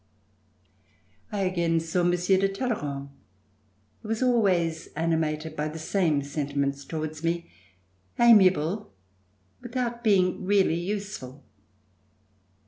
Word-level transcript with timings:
I 1.31 1.41
again 1.41 1.79
saw 1.79 2.01
Monsieur 2.03 2.39
de 2.39 2.49
Talleyrand, 2.49 3.09
who 4.01 4.07
was 4.07 4.23
al 4.23 4.41
ways 4.41 4.87
animated 4.95 5.55
by 5.55 5.67
the 5.67 5.77
same 5.77 6.23
sentiments 6.23 6.83
towards 6.85 7.23
me: 7.23 7.51
amiable 8.19 8.93
without 9.61 10.03
being 10.03 10.43
really 10.43 10.73
useful. 10.73 11.43